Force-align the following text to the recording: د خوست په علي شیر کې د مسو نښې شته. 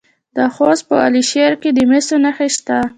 د 0.35 0.37
خوست 0.55 0.83
په 0.89 0.95
علي 1.05 1.23
شیر 1.31 1.53
کې 1.61 1.69
د 1.73 1.79
مسو 1.89 2.15
نښې 2.23 2.47
شته. 2.55 2.77